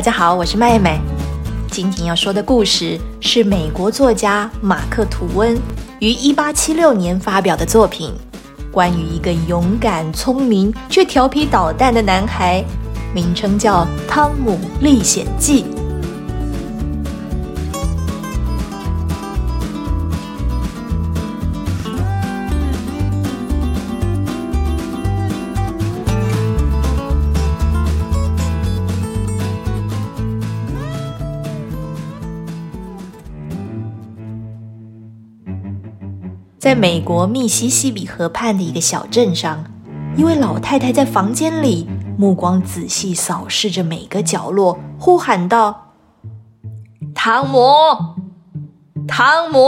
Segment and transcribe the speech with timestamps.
[0.00, 0.98] 大家好，我是妹妹。
[1.70, 5.54] 今天要说的故事是美国作家马克·吐温
[5.98, 8.10] 于1876年发表的作品，
[8.72, 12.64] 关于一个勇敢、聪明却调皮捣蛋的男孩，
[13.12, 15.66] 名称叫《汤姆历险记》。
[36.70, 39.64] 在美国密西西比河畔的一个小镇上，
[40.16, 45.94] 一位老太太在房间里，目光仔细扫视着每个角落，呼喊道
[47.12, 47.58] ：“汤姆，
[49.08, 49.58] 汤姆！”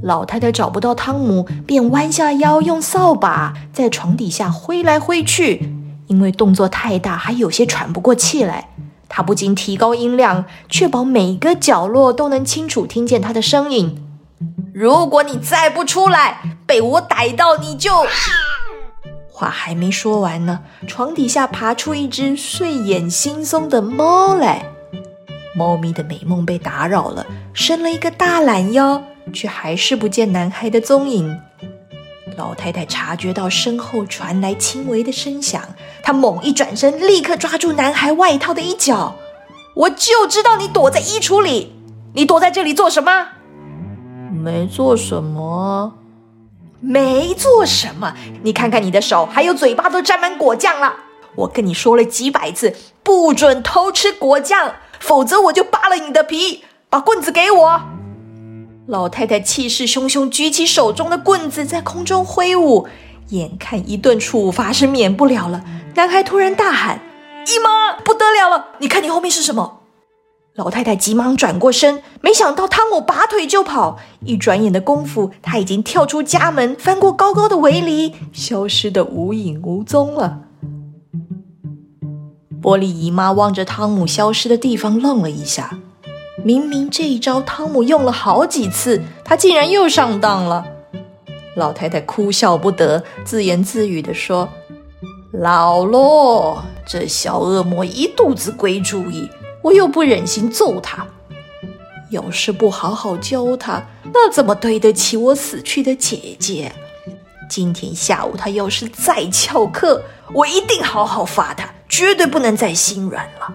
[0.00, 5.74] 老太太找不到汤姆，便弯下腰，用扫把在床底下挥来挥去。
[6.06, 8.70] 因为动作太大，还有些喘不过气来，
[9.10, 14.02] 她不禁提高音量，确保每个角落都能清楚听见她的声音。
[14.74, 18.06] 如果你再不出来，被我逮到，你就……
[19.28, 24.64] 话还没说完呢，床底下爬出一只睡眼惺忪的猫来。
[25.54, 31.38] 猫咪的美梦被打扰了，伸了一个大懒腰，却还是不见男孩的踪影。
[32.36, 35.62] 老太太察觉到身后传来轻微的声响，
[36.02, 39.16] 她猛一转身，立刻抓住男孩外套的一角。
[39.74, 41.74] 我就知道你躲在衣橱里，
[42.14, 43.28] 你躲在这里做什么？
[44.46, 45.92] 没做什么，
[46.78, 48.14] 没做什么。
[48.44, 50.94] 你看看你的手，还有嘴巴都沾满果酱了。
[51.34, 56.62] 我跟你说了几百次，不准偷吃果酱，否则我就扒了你的皮。
[56.88, 57.80] 把棍子给我。
[58.86, 62.86] 老太太气势汹汹，举起手中的棍子在空中挥舞，
[63.30, 65.64] 眼看一顿处罚是免不了了。
[65.96, 67.00] 男孩突然大喊
[67.48, 68.66] ：“姨妈，不得了了！
[68.78, 69.75] 你看你后面是什么？”
[70.56, 73.98] 老太太急忙转过身，没想到汤姆拔腿就跑。
[74.24, 80.40] 一转眼的功夫，他已经跳出家门，翻过高高的围篱，消失得无影无踪了。
[82.62, 85.78] 玻璃姨妈望着汤姆消失的地方，愣了一下。
[86.42, 90.64] 明明这一招汤姆用了好几次，他竟然又上当了。
[91.54, 94.48] 老太太哭笑不得，自言自语地说
[95.32, 99.28] ：“老罗，这小恶魔一肚子鬼主意。”
[99.66, 101.04] 我又不忍心揍他，
[102.10, 103.84] 要是不好好教他，
[104.14, 106.70] 那怎么对得起我死去的姐姐？
[107.50, 113.54] 今天下午他要是再翘课，我一定好好罚他，绝对不能再心软了。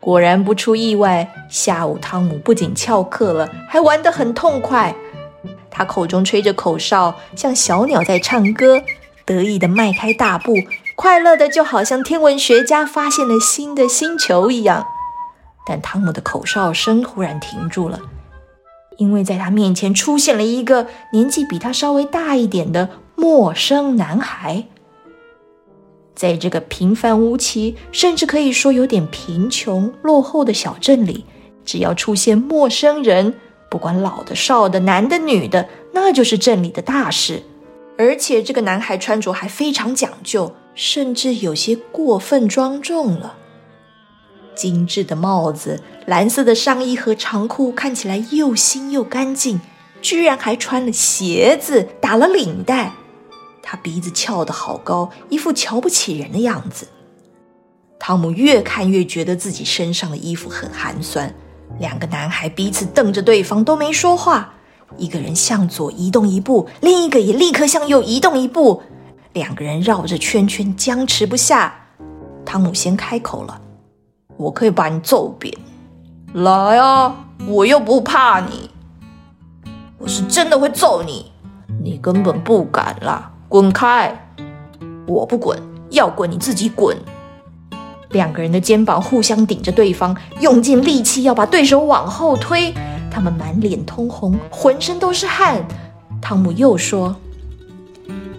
[0.00, 4.94] 果然不出意外，下午汤姆不仅翘课了，还玩得很痛快。
[5.70, 8.82] 他口中吹着口哨，像小鸟在唱歌，
[9.26, 10.54] 得意地迈开大步。
[10.96, 14.86] 快乐的就好像天文学家发现了新的星球一样，
[15.66, 17.98] 但汤姆的口哨声忽然停住了，
[18.96, 24.64] 因为在他面前出现了一个年纪比他稍微大一点的陌生男孩。
[26.14, 31.26] 在这个平凡无奇，甚至可以说有点贫穷落后的小镇里，
[31.64, 33.34] 只要出现陌生人，
[33.68, 37.42] 不管老的、少的、男的、女的，那就是镇里的大事。
[37.98, 40.54] 而且这个男孩穿着还非常讲究。
[40.74, 43.36] 甚至有些过分庄重了。
[44.54, 49.60] 精致的帽子、蓝色的上衣和长裤看起来又新又干净，
[50.00, 52.92] 居然还穿了鞋子、打了领带。
[53.62, 56.86] 他鼻子翘得好高，一副瞧不起人的样子。
[57.98, 61.34] 汤姆越看越觉得自己身上的衣服很寒酸。
[61.80, 64.54] 两个男孩彼此瞪着对方，都没说话。
[64.98, 68.82] 一个人向左移动一步，另一个也立刻向右移动一步。
[69.34, 71.74] 两个人绕着圈圈，僵持不下。
[72.46, 73.60] 汤姆先开口了
[74.38, 75.52] ：“我可以把你揍扁，
[76.34, 77.26] 来啊！
[77.48, 78.70] 我又不怕你，
[79.98, 81.32] 我是真的会揍你。
[81.82, 83.32] 你根本不敢啦！
[83.48, 84.16] 滚开！
[85.08, 85.60] 我不滚，
[85.90, 86.96] 要滚你自己滚。”
[88.10, 92.72] 两个人的肩膀互相顶着对方，用尽力气要把对手往后推。
[93.10, 95.66] 他们满脸通红，浑身都是汗。
[96.22, 97.16] 汤姆又说。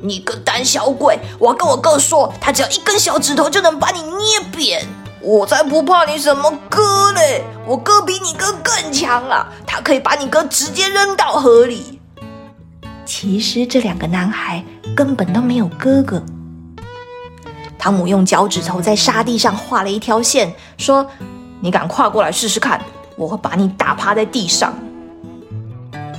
[0.05, 1.17] 你个胆小鬼！
[1.39, 4.85] 我要跟我哥说，他只要一根小指头就能把你捏扁。
[5.19, 7.43] 我才不怕你什么哥嘞！
[7.65, 11.99] 我哥比你哥更强啊，他可以把你哥直接扔到河里。
[13.05, 14.63] 其实这两个男孩
[14.95, 16.21] 根本都没有哥哥。
[17.79, 21.07] 汤姆用脚趾头在沙地上画了一条线，说
[21.61, 22.79] ：“你敢跨过来试试看，
[23.15, 24.77] 我会把你打趴在地上。”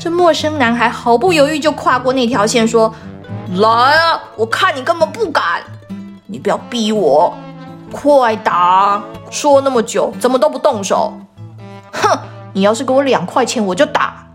[0.00, 2.92] 这陌生男孩毫不犹豫就跨过那条线，说。
[3.54, 4.20] 来啊！
[4.34, 5.62] 我看你根本不敢。
[6.26, 7.32] 你不要逼我，
[7.92, 9.00] 快打！
[9.30, 11.12] 说那么久，怎么都不动手？
[11.92, 12.18] 哼！
[12.52, 14.26] 你要是给我两块钱，我就打。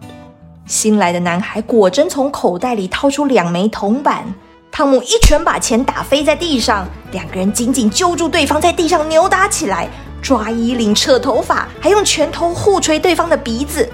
[0.66, 4.24] 新来的男孩果真从口袋里掏出两枚铜板，
[4.72, 9.90] 汤姆一拳把钱打飞在地上，两个人紧紧揪住对方，在地上扭打起来，
[10.22, 13.92] 抓衣领、扯头发，还用拳头互捶对方的鼻子。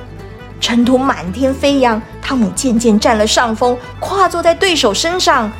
[0.59, 5.51] 尘土满天飞扬，汤姆渐渐占了上风，跨坐在对手身上。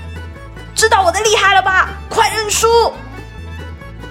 [0.75, 1.89] 知道我的厉害了吧？
[2.09, 2.67] 快认输！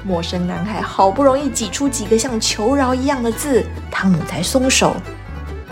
[0.05, 4.95] 陌生男孩好不容易挤出几个像求饶一样的字，汤姆才松手。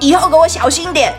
[0.00, 1.14] 以后给我小心点。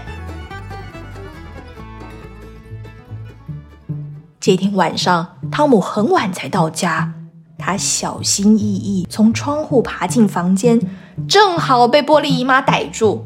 [4.40, 7.14] 这天晚上，汤姆很晚才到家，
[7.58, 10.80] 他小心翼翼从窗户爬进房间，
[11.28, 13.26] 正好被玻璃姨妈逮住。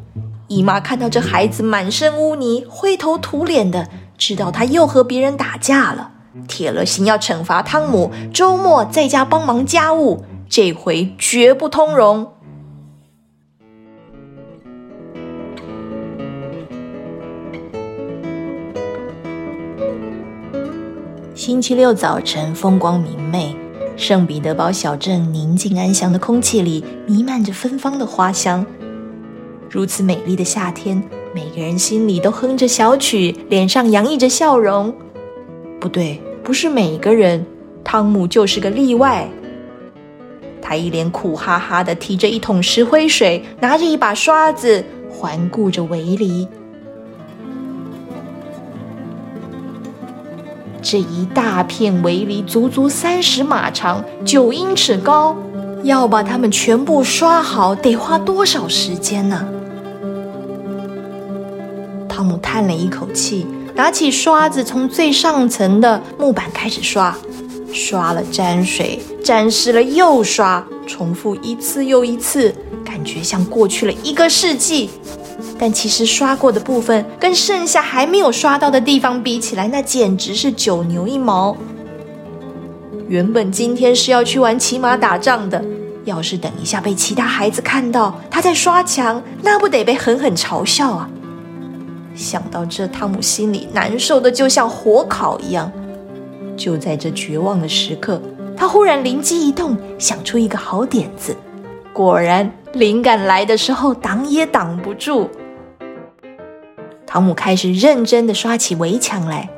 [0.50, 3.88] 姨妈看到这孩子满身污泥、灰头土脸的，
[4.18, 6.12] 知道他又和别人打架了，
[6.48, 12.32] 铁了心要惩罚汤姆，周末在家帮忙家务，这回绝不通融。
[21.36, 23.56] 星期六早晨，风光明媚，
[23.96, 28.66] 圣彼得堡小镇宁静安详的空气里弥漫着芬芳的花香。
[29.72, 31.02] 如此美丽的夏天，
[31.32, 34.92] 每个人心里都哼着小曲，脸上洋溢着笑容。
[35.80, 37.46] 不对，不是每个人，
[37.84, 39.30] 汤姆就是个例外。
[40.60, 46.48] 他一脸苦哈哈的提着一桶石灰水，拿着一把刷子，环顾着围篱。
[50.82, 55.38] 这一大片围篱足足三十码长，九英尺高，
[55.84, 59.48] 要把它们全部刷好，得花多少时间呢？
[62.30, 67.18] 姆叹了一口气，拿起刷子，从最上层的木板开始刷，
[67.74, 72.54] 刷了沾水，沾湿了又刷，重复一次又一次，
[72.86, 74.92] 感觉像过去了一个世纪。
[75.58, 81.58] 但其实刷过的部分，跟剩下还没有刷到的地方比起来，那简直是九牛一毛。
[83.08, 85.64] 原本今天是要去玩骑马打仗的，
[86.06, 91.10] 要是等一下被其他孩子看到他在刷墙，那不得被狠狠嘲笑啊！
[92.20, 95.72] 想到这，汤姆心里难受的就像火烤一样。
[96.58, 98.22] 就在这绝望的时刻，
[98.58, 101.34] 他忽然灵机一动，想出一个好点子。
[101.94, 105.30] 果然，灵感来的时候挡也挡不住。
[107.08, 109.50] 汤姆开始认真的刷起围墙来。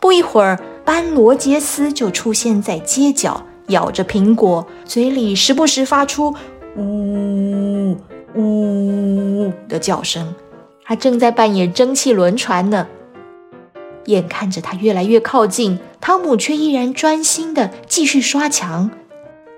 [0.00, 6.34] 不一会儿，班罗杰斯就出现在街角，咬着苹果，嘴里时不时发出
[6.78, 7.94] “呜
[8.34, 10.34] 呜”的叫声。
[10.86, 12.86] 他正在扮演蒸汽轮船呢。
[14.04, 18.90] 眼看着他越来越靠近，汤姆却依然专心的继续刷墙。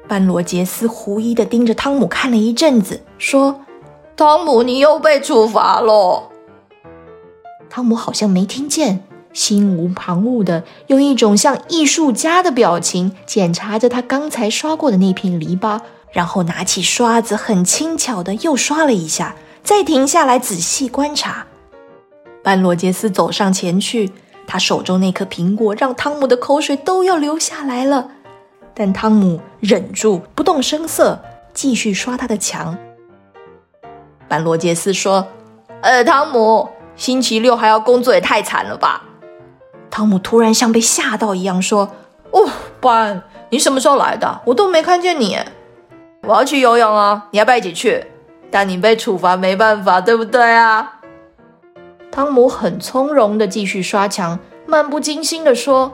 [0.09, 3.61] 班罗杰斯狐疑的盯着汤姆看了一阵子，说
[4.17, 6.31] ：“汤姆，你又被处罚了。”
[7.69, 9.05] 汤姆好像没听见，
[9.35, 15.81] 心无旁骛的用一种像艺术家的表情检查着他刚才刷过的那片篱笆，
[16.11, 19.37] 然后拿起刷子，很轻巧的又刷了一下。
[19.69, 21.47] 再停下来仔细观察，
[22.43, 24.11] 班罗杰斯走上前去，
[24.47, 28.09] 他手中那颗苹果让汤姆的口水都要流下来了，
[28.73, 31.21] 但汤姆忍住不动声色，
[31.53, 32.79] 继续刷他的墙。
[34.27, 35.29] 班罗杰斯说
[35.85, 39.05] ：“呃，汤姆，星期六还要工作，也太惨了吧？”
[39.93, 41.91] 汤姆突然像被吓到一样说
[42.33, 42.49] ：“哦，
[42.81, 44.41] 班，你什么时候来的？
[44.47, 45.39] 我都没看见你。
[46.23, 48.07] 我要去游泳啊，你要不要一起去？”
[48.51, 51.01] 但你被处罚没办法，对不对啊？
[52.11, 55.93] 汤姆很从容的继续刷墙，漫不经心的说：“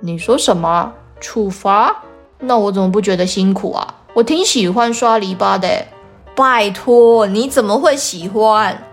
[0.00, 0.92] 你说什么？
[1.20, 2.04] 处罚？
[2.38, 3.96] 那我怎么不觉得辛苦啊？
[4.14, 5.86] 我挺喜欢刷篱笆的。
[6.34, 8.84] 拜托，你怎么会喜欢？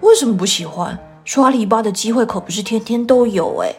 [0.00, 0.98] 为什么不喜欢？
[1.24, 3.74] 刷篱笆的机会可不是天天都有哎。”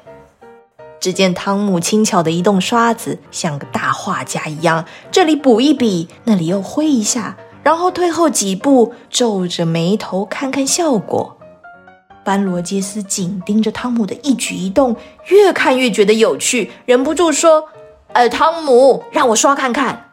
[1.00, 7.38] 只见汤姆轻巧的移动刷子，像个大画家一样，这里补一笔，那里又挥一下。
[7.63, 11.38] 然后退后几步，皱着眉头看看效果。
[12.25, 14.96] 班罗杰斯紧盯着汤姆的一举一动，
[15.27, 17.65] 越看越觉得有趣，忍不住说
[18.13, 20.12] ：“哎，汤姆，让我刷看看。”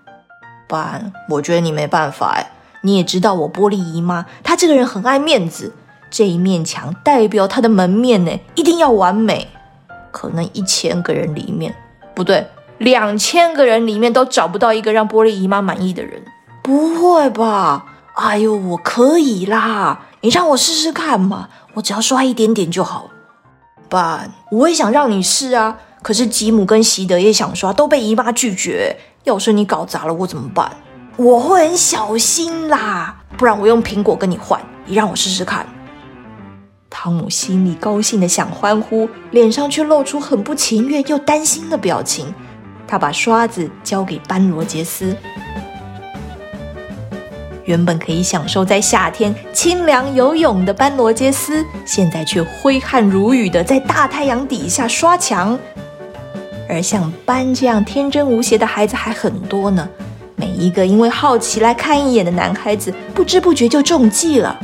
[0.69, 2.53] 班，我觉得你没办法哎。
[2.83, 5.75] 你也知道我玻璃姨妈，她这个人很爱面子，
[6.11, 9.49] 这一面墙代表她的门面呢，一定要完美。
[10.11, 11.75] 可能一千个人里面，
[12.15, 12.47] 不对，
[12.79, 16.23] 两千个人里面都找不到一个让玻璃姨妈满意的人。
[16.71, 17.85] 不会吧？
[18.15, 20.03] 哎呦，我可以啦！
[20.21, 23.11] 你让我试试看嘛，我只要刷一点点就好。
[23.89, 28.97] 爸，我也想让你试啊，可是吉姆跟席德也想刷，都被姨妈拒绝。
[29.25, 30.71] 要是你搞砸了，我怎么办？
[31.17, 35.67] 我会很小心啦，不然我用苹果跟你换，你让我试试看。
[36.89, 42.33] 汤姆心里高兴的想欢呼，脸上却露出很不情愿又担心的表情。
[42.87, 45.17] 他把刷子交给班罗杰斯。
[47.71, 55.57] 原本可以享受在夏天清凉游泳的班罗杰斯，现在却挥汗如雨的在大太阳底下刷墙。
[56.69, 59.89] 而像班这样天真无邪的孩子还很多呢。
[60.35, 64.59] 每一个因为好奇来看一眼的男孩子，不知不觉就中计了。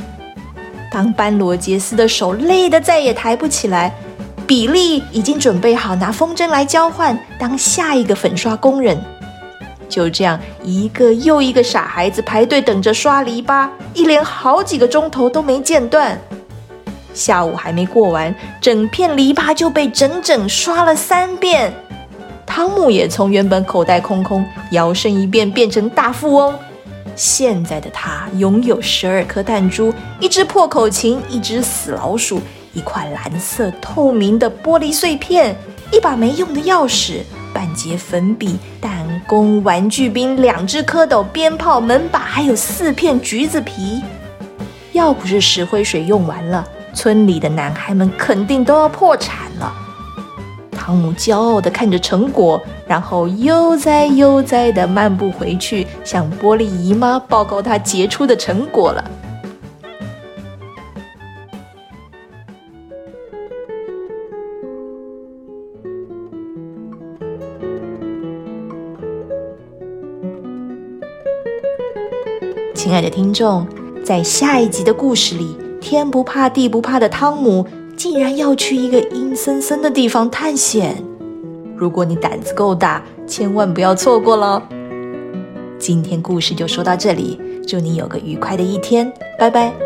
[0.91, 3.95] 当班罗杰斯的手累得再也抬不起来，
[4.49, 9.01] 比利已经准备好拿风筝来交换，当下一个粉刷工人。
[9.89, 16.19] 就这样，一个又一个傻孩子排队等着刷篱笆，一连好几个钟头都没间断。
[17.15, 21.73] 下午还没过完，整片篱笆就被整整刷了三遍。
[22.45, 26.55] 汤姆也从原本口袋空空，摇身一变变成大富翁。
[27.15, 32.41] 现在的他拥有十二颗弹珠、一只破口琴、一只死老鼠、
[32.75, 35.57] 一块蓝色透明的玻璃碎片、
[35.91, 37.21] 一把没用的钥匙、
[37.55, 44.03] 半截粉笔、弹弓、玩具兵、两只蝌蚪、鞭炮、门把，还有四片橘子皮。
[44.93, 49.73] 要不是石灰水用完了，村里的男孩们肯定都要破产了。
[50.71, 59.05] 汤姆骄傲地看着成果，然后悠哉悠哉地漫步回去，向玻璃姨妈报告他结出的成果了。
[72.87, 73.67] 亲爱的听众，
[74.05, 77.67] 在下一集的故事里，天不怕地不怕的汤姆。
[77.97, 80.95] 竟然要去一个阴森森的地方探险！
[81.75, 84.63] 如果你胆子够大，千万不要错过喽！
[85.81, 89.86] 今天故事就说到这里，祝你有个愉快的一天，拜拜。